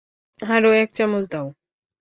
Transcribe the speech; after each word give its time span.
আরো 0.39 0.69
এক 0.73 0.89
চামচ 0.93 1.25
দাও। 1.31 1.47